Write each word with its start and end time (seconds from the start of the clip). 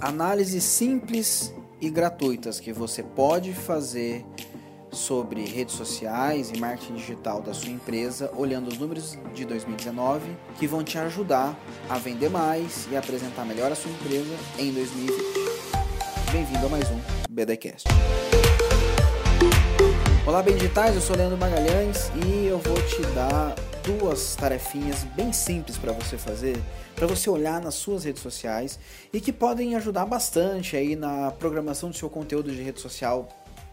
Análises 0.00 0.64
simples 0.64 1.54
e 1.78 1.90
gratuitas 1.90 2.58
que 2.58 2.72
você 2.72 3.02
pode 3.02 3.52
fazer 3.52 4.24
sobre 4.90 5.44
redes 5.44 5.74
sociais 5.74 6.50
e 6.50 6.58
marketing 6.58 6.94
digital 6.94 7.42
da 7.42 7.52
sua 7.52 7.68
empresa, 7.68 8.32
olhando 8.34 8.68
os 8.68 8.78
números 8.78 9.18
de 9.34 9.44
2019 9.44 10.36
que 10.58 10.66
vão 10.66 10.82
te 10.82 10.96
ajudar 10.96 11.54
a 11.88 11.98
vender 11.98 12.30
mais 12.30 12.88
e 12.90 12.96
apresentar 12.96 13.44
melhor 13.44 13.70
a 13.70 13.74
sua 13.74 13.90
empresa 13.90 14.34
em 14.58 14.72
2020. 14.72 15.12
Bem-vindo 16.32 16.64
a 16.64 16.68
mais 16.70 16.90
um 16.90 16.98
BDcast. 17.28 17.86
Olá, 20.26 20.42
bem 20.42 20.56
digitais, 20.56 20.94
eu 20.94 21.02
sou 21.02 21.14
Leandro 21.14 21.36
Magalhães 21.36 22.10
e 22.26 22.46
eu 22.46 22.58
vou 22.58 22.80
te 22.82 23.02
dar 23.14 23.54
duas 23.84 24.34
tarefinhas 24.36 25.04
bem 25.04 25.32
simples 25.32 25.78
para 25.78 25.92
você 25.92 26.18
fazer, 26.18 26.60
para 26.94 27.06
você 27.06 27.28
olhar 27.30 27.60
nas 27.60 27.74
suas 27.74 28.04
redes 28.04 28.22
sociais 28.22 28.78
e 29.12 29.20
que 29.20 29.32
podem 29.32 29.74
ajudar 29.76 30.06
bastante 30.06 30.76
aí 30.76 30.96
na 30.96 31.30
programação 31.30 31.90
do 31.90 31.96
seu 31.96 32.10
conteúdo 32.10 32.50
de 32.52 32.62
rede 32.62 32.80
social 32.80 33.28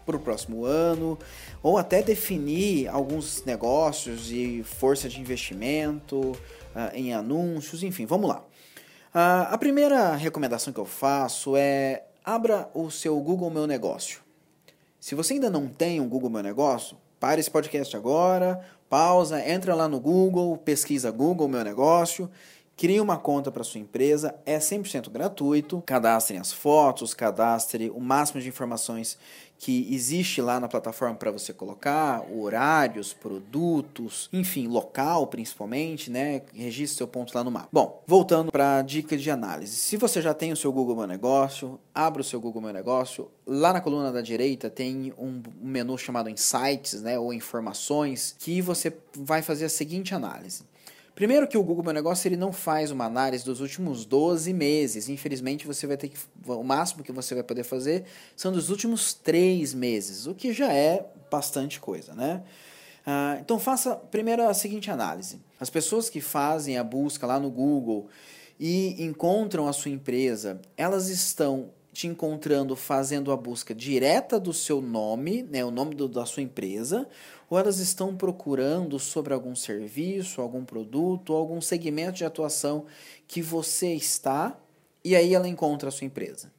para 0.06 0.16
o 0.16 0.20
próximo 0.20 0.64
ano, 0.64 1.18
ou 1.62 1.76
até 1.76 2.02
definir 2.02 2.88
alguns 2.88 3.44
negócios 3.44 4.30
e 4.30 4.62
força 4.62 5.06
de 5.06 5.20
investimento 5.20 6.16
uh, 6.16 6.94
em 6.94 7.12
anúncios, 7.12 7.82
enfim, 7.82 8.06
vamos 8.06 8.30
lá. 8.30 8.38
Uh, 9.14 9.52
a 9.52 9.58
primeira 9.58 10.16
recomendação 10.16 10.72
que 10.72 10.80
eu 10.80 10.86
faço 10.86 11.56
é 11.56 12.04
abra 12.24 12.70
o 12.72 12.90
seu 12.90 13.20
Google 13.20 13.50
Meu 13.50 13.66
Negócio. 13.66 14.20
Se 14.98 15.14
você 15.14 15.34
ainda 15.34 15.50
não 15.50 15.68
tem 15.68 16.00
um 16.00 16.08
Google 16.08 16.30
Meu 16.30 16.42
Negócio, 16.42 16.96
pare 17.20 17.40
esse 17.40 17.50
podcast 17.50 17.96
agora, 17.96 18.60
pausa, 18.88 19.46
entra 19.46 19.74
lá 19.74 19.88
no 19.88 20.00
Google, 20.00 20.56
pesquisa 20.56 21.10
Google 21.10 21.48
Meu 21.48 21.64
Negócio, 21.64 22.30
crie 22.78 23.00
uma 23.00 23.18
conta 23.18 23.50
para 23.50 23.64
sua 23.64 23.80
empresa, 23.80 24.36
é 24.46 24.56
100% 24.56 25.10
gratuito, 25.10 25.82
cadastre 25.84 26.36
as 26.36 26.52
fotos, 26.52 27.12
cadastre 27.12 27.90
o 27.90 27.98
máximo 27.98 28.40
de 28.40 28.48
informações 28.48 29.18
que 29.58 29.92
existe 29.92 30.40
lá 30.40 30.60
na 30.60 30.68
plataforma 30.68 31.16
para 31.16 31.32
você 31.32 31.52
colocar, 31.52 32.24
horários, 32.32 33.12
produtos, 33.12 34.30
enfim, 34.32 34.68
local 34.68 35.26
principalmente, 35.26 36.08
né? 36.08 36.42
Registre 36.54 36.98
seu 36.98 37.08
ponto 37.08 37.34
lá 37.34 37.42
no 37.42 37.50
mapa. 37.50 37.68
Bom, 37.72 38.00
voltando 38.06 38.52
para 38.52 38.78
a 38.78 38.82
dica 38.82 39.16
de 39.16 39.28
análise. 39.28 39.74
Se 39.74 39.96
você 39.96 40.22
já 40.22 40.32
tem 40.32 40.52
o 40.52 40.56
seu 40.56 40.72
Google 40.72 40.94
Meu 40.94 41.08
Negócio, 41.08 41.80
abra 41.92 42.20
o 42.20 42.24
seu 42.24 42.40
Google 42.40 42.62
Meu 42.62 42.72
Negócio. 42.72 43.28
Lá 43.44 43.72
na 43.72 43.80
coluna 43.80 44.12
da 44.12 44.20
direita 44.20 44.70
tem 44.70 45.12
um 45.18 45.42
menu 45.60 45.98
chamado 45.98 46.30
Insights, 46.30 47.02
né? 47.02 47.18
Ou 47.18 47.32
Informações, 47.32 48.36
que 48.38 48.62
você 48.62 48.96
vai 49.16 49.42
fazer 49.42 49.64
a 49.64 49.68
seguinte 49.68 50.14
análise. 50.14 50.67
Primeiro 51.18 51.48
que 51.48 51.58
o 51.58 51.64
Google 51.64 51.82
Meu 51.82 51.92
Negócio 51.92 52.28
ele 52.28 52.36
não 52.36 52.52
faz 52.52 52.92
uma 52.92 53.04
análise 53.04 53.44
dos 53.44 53.60
últimos 53.60 54.04
12 54.04 54.52
meses. 54.52 55.08
Infelizmente, 55.08 55.66
você 55.66 55.84
vai 55.84 55.96
ter 55.96 56.10
que. 56.10 56.16
O 56.46 56.62
máximo 56.62 57.02
que 57.02 57.10
você 57.10 57.34
vai 57.34 57.42
poder 57.42 57.64
fazer 57.64 58.04
são 58.36 58.52
dos 58.52 58.70
últimos 58.70 59.14
3 59.14 59.74
meses, 59.74 60.28
o 60.28 60.34
que 60.34 60.52
já 60.52 60.72
é 60.72 61.04
bastante 61.28 61.80
coisa, 61.80 62.14
né? 62.14 62.44
Ah, 63.04 63.36
então 63.40 63.58
faça 63.58 63.96
primeiro 63.96 64.48
a 64.48 64.54
seguinte 64.54 64.92
análise. 64.92 65.40
As 65.58 65.68
pessoas 65.68 66.08
que 66.08 66.20
fazem 66.20 66.78
a 66.78 66.84
busca 66.84 67.26
lá 67.26 67.40
no 67.40 67.50
Google 67.50 68.06
e 68.60 69.02
encontram 69.02 69.66
a 69.66 69.72
sua 69.72 69.90
empresa, 69.90 70.60
elas 70.76 71.08
estão 71.08 71.70
te 71.98 72.06
encontrando 72.06 72.76
fazendo 72.76 73.32
a 73.32 73.36
busca 73.36 73.74
direta 73.74 74.38
do 74.38 74.52
seu 74.52 74.80
nome, 74.80 75.42
né, 75.42 75.64
o 75.64 75.70
nome 75.72 75.96
do, 75.96 76.08
da 76.08 76.24
sua 76.24 76.44
empresa, 76.44 77.08
ou 77.50 77.58
elas 77.58 77.80
estão 77.80 78.16
procurando 78.16 79.00
sobre 79.00 79.34
algum 79.34 79.56
serviço, 79.56 80.40
algum 80.40 80.64
produto, 80.64 81.32
algum 81.32 81.60
segmento 81.60 82.12
de 82.12 82.24
atuação 82.24 82.86
que 83.26 83.42
você 83.42 83.94
está 83.94 84.56
e 85.04 85.16
aí 85.16 85.34
ela 85.34 85.48
encontra 85.48 85.88
a 85.88 85.92
sua 85.92 86.04
empresa. 86.04 86.52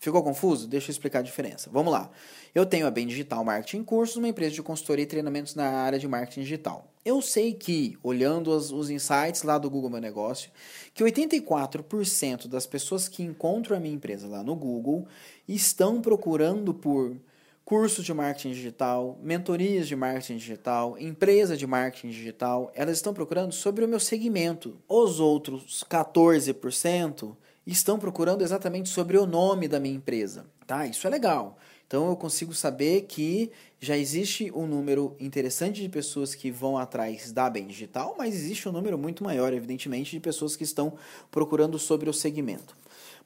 Ficou 0.00 0.24
confuso? 0.24 0.66
Deixa 0.66 0.90
eu 0.90 0.92
explicar 0.92 1.20
a 1.20 1.22
diferença. 1.22 1.70
Vamos 1.72 1.92
lá. 1.92 2.10
Eu 2.52 2.66
tenho 2.66 2.84
a 2.84 2.90
Bem 2.90 3.06
Digital 3.06 3.44
Marketing 3.44 3.84
Cursos, 3.84 4.16
uma 4.16 4.26
empresa 4.26 4.56
de 4.56 4.62
consultoria 4.62 5.04
e 5.04 5.06
treinamentos 5.06 5.54
na 5.54 5.68
área 5.68 6.00
de 6.00 6.08
marketing 6.08 6.40
digital. 6.40 6.89
Eu 7.02 7.22
sei 7.22 7.54
que, 7.54 7.96
olhando 8.02 8.50
os, 8.50 8.70
os 8.70 8.90
insights 8.90 9.42
lá 9.42 9.56
do 9.56 9.70
Google 9.70 9.88
Meu 9.88 10.00
Negócio, 10.00 10.50
que 10.92 11.02
84% 11.02 12.46
das 12.46 12.66
pessoas 12.66 13.08
que 13.08 13.22
encontram 13.22 13.76
a 13.76 13.80
minha 13.80 13.94
empresa 13.94 14.28
lá 14.28 14.42
no 14.42 14.54
Google 14.54 15.06
estão 15.48 16.02
procurando 16.02 16.74
por 16.74 17.16
cursos 17.64 18.04
de 18.04 18.12
marketing 18.12 18.52
digital, 18.52 19.18
mentorias 19.22 19.88
de 19.88 19.96
marketing 19.96 20.36
digital, 20.36 20.98
empresa 20.98 21.56
de 21.56 21.66
marketing 21.66 22.08
digital, 22.08 22.70
elas 22.74 22.96
estão 22.96 23.14
procurando 23.14 23.52
sobre 23.52 23.84
o 23.84 23.88
meu 23.88 24.00
segmento. 24.00 24.76
Os 24.86 25.20
outros 25.20 25.82
14% 25.88 27.34
estão 27.66 27.98
procurando 27.98 28.42
exatamente 28.42 28.88
sobre 28.88 29.16
o 29.16 29.24
nome 29.24 29.68
da 29.68 29.80
minha 29.80 29.94
empresa. 29.94 30.46
Tá? 30.66 30.86
Isso 30.86 31.06
é 31.06 31.10
legal. 31.10 31.56
Então 31.90 32.08
eu 32.08 32.14
consigo 32.14 32.54
saber 32.54 33.06
que 33.08 33.50
já 33.80 33.98
existe 33.98 34.48
um 34.54 34.64
número 34.64 35.16
interessante 35.18 35.82
de 35.82 35.88
pessoas 35.88 36.36
que 36.36 36.48
vão 36.48 36.78
atrás 36.78 37.32
da 37.32 37.50
Bem 37.50 37.66
Digital, 37.66 38.14
mas 38.16 38.32
existe 38.32 38.68
um 38.68 38.72
número 38.72 38.96
muito 38.96 39.24
maior, 39.24 39.52
evidentemente, 39.52 40.12
de 40.12 40.20
pessoas 40.20 40.54
que 40.54 40.62
estão 40.62 40.96
procurando 41.32 41.80
sobre 41.80 42.08
o 42.08 42.12
segmento. 42.14 42.76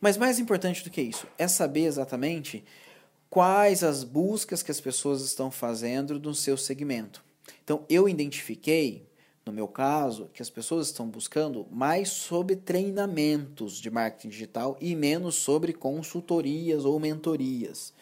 Mas 0.01 0.17
mais 0.17 0.39
importante 0.39 0.83
do 0.83 0.89
que 0.89 1.03
isso 1.03 1.27
é 1.37 1.47
saber 1.47 1.85
exatamente 1.85 2.65
quais 3.29 3.85
as 3.85 4.03
buscas 4.03 4.63
que 4.63 4.71
as 4.71 4.81
pessoas 4.81 5.21
estão 5.21 5.51
fazendo 5.51 6.19
no 6.19 6.35
seu 6.35 6.57
segmento. 6.57 7.23
Então 7.63 7.85
eu 7.87 8.09
identifiquei 8.09 9.07
no 9.45 9.53
meu 9.53 9.69
caso, 9.69 10.31
que 10.33 10.41
as 10.41 10.49
pessoas 10.49 10.87
estão 10.87 11.07
buscando 11.07 11.67
mais 11.71 12.09
sobre 12.09 12.57
treinamentos 12.57 13.77
de 13.77 13.91
marketing 13.91 14.31
digital 14.31 14.75
e 14.81 14.97
menos 14.97 15.35
sobre 15.35 15.75
consultorias 15.75 16.87
ou 16.87 16.99
mentorias. 16.99 17.93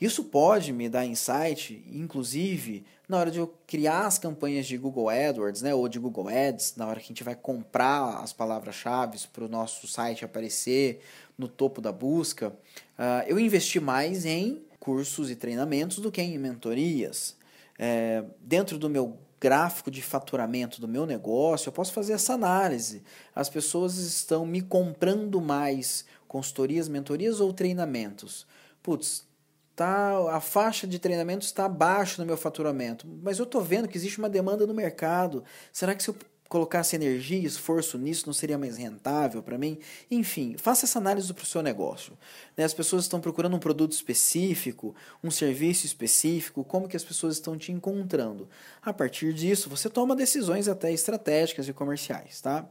Isso 0.00 0.24
pode 0.24 0.72
me 0.72 0.88
dar 0.88 1.06
insight, 1.06 1.82
inclusive, 1.90 2.84
na 3.08 3.18
hora 3.18 3.30
de 3.30 3.38
eu 3.38 3.54
criar 3.66 4.06
as 4.06 4.18
campanhas 4.18 4.66
de 4.66 4.76
Google 4.76 5.08
AdWords, 5.08 5.62
né, 5.62 5.74
ou 5.74 5.88
de 5.88 5.98
Google 5.98 6.28
Ads, 6.28 6.74
na 6.76 6.86
hora 6.86 7.00
que 7.00 7.06
a 7.06 7.08
gente 7.08 7.24
vai 7.24 7.34
comprar 7.34 8.18
as 8.22 8.32
palavras-chave 8.32 9.18
para 9.32 9.44
o 9.44 9.48
nosso 9.48 9.86
site 9.86 10.24
aparecer 10.24 11.00
no 11.38 11.48
topo 11.48 11.80
da 11.80 11.92
busca, 11.92 12.48
uh, 12.48 13.24
eu 13.26 13.38
investi 13.38 13.80
mais 13.80 14.26
em 14.26 14.62
cursos 14.78 15.30
e 15.30 15.36
treinamentos 15.36 15.98
do 15.98 16.12
que 16.12 16.20
em 16.20 16.38
mentorias. 16.38 17.36
É, 17.78 18.24
dentro 18.40 18.78
do 18.78 18.88
meu 18.88 19.18
gráfico 19.40 19.90
de 19.90 20.00
faturamento 20.00 20.80
do 20.80 20.88
meu 20.88 21.04
negócio, 21.04 21.68
eu 21.68 21.72
posso 21.72 21.92
fazer 21.92 22.14
essa 22.14 22.34
análise. 22.34 23.02
As 23.34 23.48
pessoas 23.48 23.96
estão 23.96 24.46
me 24.46 24.62
comprando 24.62 25.40
mais 25.40 26.04
consultorias, 26.26 26.88
mentorias 26.88 27.40
ou 27.40 27.52
treinamentos. 27.52 28.46
Putz, 28.82 29.26
tá, 29.76 30.34
a 30.34 30.40
faixa 30.40 30.86
de 30.86 30.98
treinamentos 30.98 31.48
está 31.48 31.66
abaixo 31.66 32.20
no 32.20 32.26
meu 32.26 32.38
faturamento, 32.38 33.06
mas 33.22 33.38
eu 33.38 33.44
estou 33.44 33.60
vendo 33.60 33.86
que 33.86 33.98
existe 33.98 34.18
uma 34.18 34.30
demanda 34.30 34.66
no 34.66 34.72
mercado. 34.72 35.44
Será 35.70 35.94
que 35.94 36.02
se 36.02 36.08
eu 36.08 36.16
colocasse 36.48 36.96
energia 36.96 37.38
e 37.38 37.44
esforço 37.44 37.98
nisso 37.98 38.24
não 38.26 38.32
seria 38.32 38.56
mais 38.56 38.78
rentável 38.78 39.42
para 39.42 39.58
mim? 39.58 39.78
Enfim, 40.10 40.56
faça 40.56 40.86
essa 40.86 40.98
análise 40.98 41.32
para 41.34 41.42
o 41.42 41.46
seu 41.46 41.60
negócio. 41.62 42.16
Né? 42.56 42.64
As 42.64 42.72
pessoas 42.72 43.04
estão 43.04 43.20
procurando 43.20 43.54
um 43.54 43.58
produto 43.58 43.92
específico, 43.92 44.94
um 45.22 45.30
serviço 45.30 45.84
específico, 45.84 46.64
como 46.64 46.88
que 46.88 46.96
as 46.96 47.04
pessoas 47.04 47.34
estão 47.34 47.58
te 47.58 47.70
encontrando? 47.70 48.48
A 48.80 48.94
partir 48.94 49.34
disso, 49.34 49.68
você 49.68 49.90
toma 49.90 50.16
decisões 50.16 50.68
até 50.68 50.90
estratégicas 50.90 51.68
e 51.68 51.72
comerciais, 51.74 52.40
tá? 52.40 52.66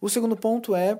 O 0.00 0.08
segundo 0.08 0.36
ponto 0.36 0.74
é 0.74 0.98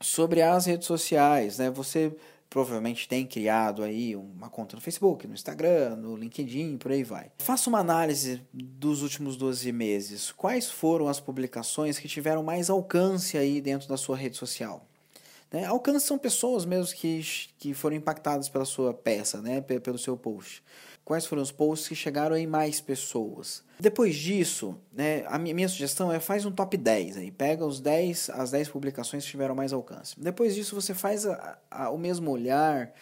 sobre 0.00 0.40
as 0.40 0.64
redes 0.64 0.86
sociais, 0.86 1.58
né? 1.58 1.70
Você 1.70 2.16
provavelmente 2.50 3.08
tem 3.08 3.26
criado 3.26 3.82
aí 3.82 4.16
uma 4.16 4.48
conta 4.48 4.76
no 4.76 4.82
Facebook, 4.82 5.26
no 5.26 5.34
Instagram, 5.34 5.96
no 5.96 6.16
LinkedIn, 6.16 6.78
por 6.78 6.92
aí 6.92 7.04
vai. 7.04 7.30
Faça 7.38 7.68
uma 7.68 7.78
análise 7.78 8.42
dos 8.52 9.02
últimos 9.02 9.36
12 9.36 9.70
meses. 9.72 10.32
Quais 10.32 10.70
foram 10.70 11.08
as 11.08 11.20
publicações 11.20 11.98
que 11.98 12.08
tiveram 12.08 12.42
mais 12.42 12.70
alcance 12.70 13.36
aí 13.36 13.60
dentro 13.60 13.88
da 13.88 13.96
sua 13.96 14.16
rede 14.16 14.36
social? 14.36 14.86
Né? 15.52 15.64
Alcance 15.64 16.06
são 16.06 16.18
pessoas 16.18 16.64
mesmo 16.64 16.94
que, 16.94 17.22
que 17.58 17.74
foram 17.74 17.96
impactadas 17.96 18.48
pela 18.48 18.64
sua 18.64 18.92
peça, 18.92 19.40
né? 19.40 19.60
pelo 19.60 19.98
seu 19.98 20.16
post 20.16 20.62
quais 21.08 21.24
foram 21.24 21.40
os 21.40 21.50
posts 21.50 21.88
que 21.88 21.94
chegaram 21.94 22.36
em 22.36 22.46
mais 22.46 22.82
pessoas. 22.82 23.64
Depois 23.80 24.14
disso, 24.14 24.76
né, 24.92 25.24
a 25.26 25.38
minha, 25.38 25.66
sugestão 25.66 26.12
é 26.12 26.20
faz 26.20 26.44
um 26.44 26.52
top 26.52 26.76
10 26.76 27.16
aí, 27.16 27.30
pega 27.30 27.64
os 27.64 27.80
10, 27.80 28.28
as 28.28 28.50
10 28.50 28.68
publicações 28.68 29.24
que 29.24 29.30
tiveram 29.30 29.54
mais 29.54 29.72
alcance. 29.72 30.14
Depois 30.20 30.54
disso, 30.54 30.74
você 30.74 30.92
faz 30.92 31.24
a, 31.24 31.56
a, 31.70 31.88
o 31.88 31.96
mesmo 31.96 32.30
olhar 32.30 32.92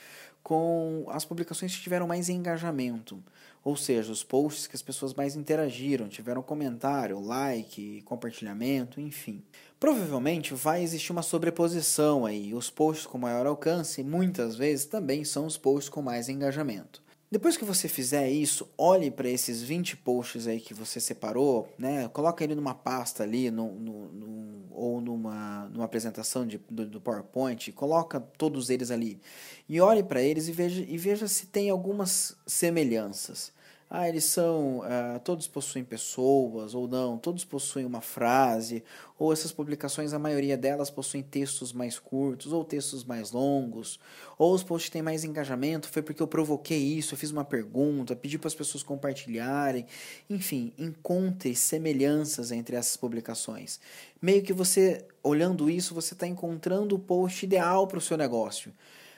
com 0.40 1.04
as 1.08 1.24
publicações 1.24 1.74
que 1.74 1.82
tiveram 1.82 2.06
mais 2.06 2.28
engajamento, 2.28 3.20
ou 3.64 3.74
seja, 3.74 4.12
os 4.12 4.22
posts 4.22 4.68
que 4.68 4.76
as 4.76 4.82
pessoas 4.82 5.12
mais 5.12 5.34
interagiram, 5.34 6.08
tiveram 6.08 6.44
comentário, 6.44 7.18
like, 7.18 8.02
compartilhamento, 8.02 9.00
enfim. 9.00 9.42
Provavelmente 9.80 10.54
vai 10.54 10.80
existir 10.80 11.10
uma 11.10 11.22
sobreposição 11.22 12.24
aí. 12.24 12.54
Os 12.54 12.70
posts 12.70 13.04
com 13.04 13.18
maior 13.18 13.48
alcance 13.48 14.04
muitas 14.04 14.54
vezes 14.54 14.86
também 14.86 15.24
são 15.24 15.44
os 15.44 15.58
posts 15.58 15.88
com 15.88 16.00
mais 16.00 16.28
engajamento. 16.28 17.04
Depois 17.36 17.54
que 17.54 17.66
você 17.66 17.86
fizer 17.86 18.30
isso, 18.30 18.66
olhe 18.78 19.10
para 19.10 19.28
esses 19.28 19.60
20 19.60 19.98
posts 19.98 20.46
aí 20.46 20.58
que 20.58 20.72
você 20.72 20.98
separou, 20.98 21.68
né? 21.76 22.08
Coloca 22.08 22.42
ele 22.42 22.54
numa 22.54 22.74
pasta 22.74 23.24
ali, 23.24 23.50
no, 23.50 23.74
no, 23.74 24.08
no 24.10 24.64
ou 24.70 25.02
numa, 25.02 25.68
numa 25.68 25.84
apresentação 25.84 26.46
de, 26.46 26.56
do, 26.70 26.86
do, 26.86 26.98
PowerPoint, 26.98 27.72
coloca 27.72 28.18
todos 28.18 28.70
eles 28.70 28.90
ali 28.90 29.20
e 29.68 29.78
olhe 29.82 30.02
para 30.02 30.22
eles 30.22 30.48
e 30.48 30.52
veja, 30.52 30.82
e 30.88 30.96
veja 30.96 31.28
se 31.28 31.44
tem 31.48 31.68
algumas 31.68 32.34
semelhanças. 32.46 33.52
Ah, 33.88 34.08
eles 34.08 34.24
são. 34.24 34.80
Uh, 34.80 35.20
todos 35.24 35.46
possuem 35.46 35.84
pessoas 35.84 36.74
ou 36.74 36.88
não, 36.88 37.16
todos 37.16 37.44
possuem 37.44 37.86
uma 37.86 38.00
frase, 38.00 38.82
ou 39.16 39.32
essas 39.32 39.52
publicações, 39.52 40.12
a 40.12 40.18
maioria 40.18 40.56
delas 40.56 40.90
possuem 40.90 41.22
textos 41.22 41.72
mais 41.72 41.96
curtos 41.96 42.52
ou 42.52 42.64
textos 42.64 43.04
mais 43.04 43.30
longos, 43.30 44.00
ou 44.36 44.52
os 44.52 44.64
posts 44.64 44.90
têm 44.90 45.02
mais 45.02 45.22
engajamento, 45.22 45.88
foi 45.88 46.02
porque 46.02 46.20
eu 46.20 46.26
provoquei 46.26 46.78
isso, 46.78 47.14
eu 47.14 47.18
fiz 47.18 47.30
uma 47.30 47.44
pergunta, 47.44 48.16
pedi 48.16 48.38
para 48.38 48.48
as 48.48 48.54
pessoas 48.56 48.82
compartilharem. 48.82 49.86
Enfim, 50.28 50.72
encontre 50.76 51.54
semelhanças 51.54 52.50
entre 52.50 52.74
essas 52.74 52.96
publicações. 52.96 53.78
Meio 54.20 54.42
que 54.42 54.52
você, 54.52 55.04
olhando 55.22 55.70
isso, 55.70 55.94
você 55.94 56.12
está 56.12 56.26
encontrando 56.26 56.96
o 56.96 56.98
post 56.98 57.44
ideal 57.46 57.86
para 57.86 57.98
o 57.98 58.00
seu 58.00 58.16
negócio. 58.16 58.72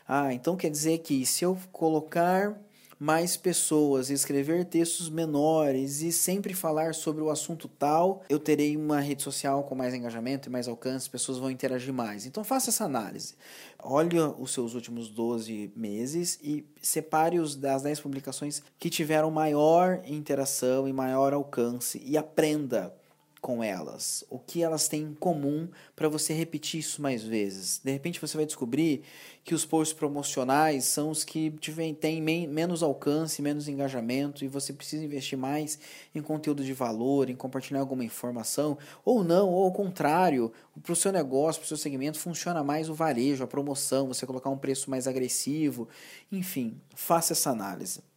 Ah, 0.07 0.33
então 0.33 0.57
quer 0.57 0.71
dizer 0.71 0.99
que 0.99 1.25
se 1.25 1.45
eu 1.45 1.59
colocar 1.73 2.55
mais 2.99 3.37
pessoas, 3.37 4.11
escrever 4.11 4.65
textos 4.65 5.09
menores 5.09 6.03
e 6.03 6.11
sempre 6.11 6.53
falar 6.53 6.95
sobre 6.95 7.23
o 7.23 7.31
assunto 7.31 7.69
tal, 7.69 8.23
eu 8.29 8.39
terei 8.39 8.77
uma 8.77 9.01
rede 9.01 9.23
social 9.23 9.63
com 9.65 9.75
mais 9.75 9.95
engajamento 9.95 10.49
e 10.49 10.53
mais 10.53 10.67
alcance, 10.67 11.09
pessoas 11.09 11.39
vão 11.39 11.51
interagir 11.51 11.93
mais. 11.93 12.27
Então 12.27 12.43
faça 12.43 12.71
essa 12.71 12.85
análise. 12.85 13.35
Olhe 13.81 14.19
os 14.19 14.53
seus 14.53 14.75
últimos 14.75 15.09
12 15.09 15.73
meses 15.77 16.39
e 16.43 16.67
separe 16.83 17.39
os 17.39 17.55
das 17.55 17.83
10 17.83 18.01
publicações 18.01 18.63
que 18.79 18.91
tiveram 18.91 19.31
maior 19.31 20.01
interação 20.05 20.89
e 20.89 20.93
maior 20.93 21.33
alcance 21.33 22.03
e 22.05 22.17
aprenda 22.17 22.98
com 23.41 23.63
elas, 23.63 24.25
o 24.29 24.39
que 24.39 24.63
elas 24.63 24.89
têm 24.89 25.03
em 25.03 25.15
comum 25.15 25.69
para 25.95 26.09
você 26.09 26.33
repetir 26.33 26.81
isso 26.81 27.01
mais 27.01 27.23
vezes. 27.23 27.81
De 27.83 27.91
repente 27.91 28.21
você 28.21 28.37
vai 28.37 28.45
descobrir 28.45 29.03
que 29.45 29.55
os 29.55 29.65
posts 29.65 29.97
promocionais 29.97 30.85
são 30.85 31.11
os 31.11 31.25
que 31.25 31.53
têm 32.01 32.21
menos 32.21 32.83
alcance, 32.83 33.41
menos 33.41 33.69
engajamento 33.69 34.45
e 34.45 34.49
você 34.49 34.73
precisa 34.73 35.05
investir 35.05 35.39
mais 35.39 35.79
em 36.15 36.21
conteúdo 36.21 36.65
de 36.65 36.73
valor, 36.73 37.31
em 37.31 37.37
compartilhar 37.37 37.81
alguma 37.81 38.05
informação, 38.05 38.77
ou 39.05 39.23
não, 39.23 39.49
ou 39.49 39.65
ao 39.65 39.73
contrário, 39.73 40.53
para 40.83 40.93
o 40.93 40.97
seu 40.97 41.13
negócio, 41.13 41.61
para 41.61 41.67
o 41.67 41.69
seu 41.69 41.77
segmento, 41.77 42.19
funciona 42.19 42.63
mais 42.65 42.89
o 42.91 42.95
varejo, 42.95 43.45
a 43.45 43.47
promoção, 43.47 44.09
você 44.09 44.27
colocar 44.27 44.51
um 44.51 44.59
preço 44.59 44.91
mais 44.91 45.07
agressivo, 45.07 45.89
enfim, 46.31 46.81
faça 46.95 47.33
essa 47.33 47.51
análise. 47.51 48.08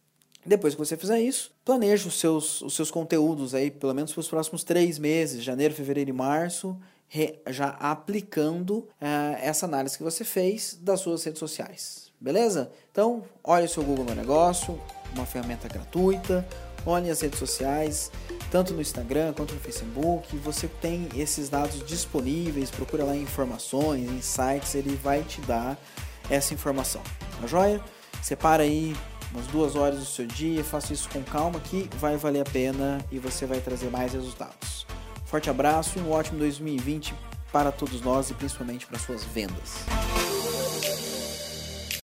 Depois 0.44 0.74
que 0.74 0.78
você 0.78 0.96
fizer 0.96 1.20
isso, 1.20 1.52
planeje 1.64 2.08
os 2.08 2.18
seus, 2.18 2.62
os 2.62 2.74
seus 2.74 2.90
conteúdos 2.90 3.54
aí, 3.54 3.70
pelo 3.70 3.94
menos 3.94 4.12
para 4.12 4.20
os 4.20 4.28
próximos 4.28 4.64
três 4.64 4.98
meses, 4.98 5.44
janeiro, 5.44 5.72
fevereiro 5.72 6.10
e 6.10 6.12
março, 6.12 6.76
re, 7.06 7.38
já 7.48 7.68
aplicando 7.78 8.78
uh, 8.78 9.36
essa 9.40 9.66
análise 9.66 9.96
que 9.96 10.02
você 10.02 10.24
fez 10.24 10.76
das 10.80 11.00
suas 11.00 11.22
redes 11.22 11.38
sociais. 11.38 12.10
Beleza? 12.20 12.72
Então, 12.90 13.24
olhe 13.42 13.66
o 13.66 13.68
seu 13.68 13.82
Google 13.82 14.04
Meu 14.04 14.14
Negócio, 14.14 14.80
uma 15.14 15.26
ferramenta 15.26 15.68
gratuita, 15.68 16.46
olhe 16.86 17.10
as 17.10 17.20
redes 17.20 17.38
sociais, 17.38 18.10
tanto 18.50 18.72
no 18.72 18.80
Instagram 18.80 19.32
quanto 19.34 19.54
no 19.54 19.60
Facebook. 19.60 20.36
Você 20.38 20.68
tem 20.80 21.08
esses 21.16 21.48
dados 21.48 21.84
disponíveis, 21.86 22.70
procura 22.70 23.04
lá 23.04 23.14
informações, 23.16 24.24
sites, 24.24 24.74
ele 24.74 24.96
vai 24.96 25.22
te 25.22 25.40
dar 25.42 25.78
essa 26.30 26.54
informação. 26.54 27.02
Tá 27.40 27.46
joia? 27.46 27.80
Separa 28.22 28.62
aí 28.62 28.94
umas 29.32 29.46
duas 29.46 29.74
horas 29.74 29.98
do 29.98 30.04
seu 30.04 30.26
dia, 30.26 30.62
faça 30.62 30.92
isso 30.92 31.08
com 31.08 31.22
calma 31.22 31.58
que 31.58 31.88
vai 31.96 32.16
valer 32.16 32.42
a 32.42 32.50
pena 32.50 33.04
e 33.10 33.18
você 33.18 33.46
vai 33.46 33.60
trazer 33.60 33.90
mais 33.90 34.12
resultados. 34.12 34.86
Forte 35.24 35.48
abraço 35.48 35.98
e 35.98 36.02
um 36.02 36.10
ótimo 36.10 36.38
2020 36.38 37.14
para 37.50 37.72
todos 37.72 38.00
nós 38.00 38.30
e 38.30 38.34
principalmente 38.34 38.86
para 38.86 38.98
suas 38.98 39.24
vendas. 39.24 39.84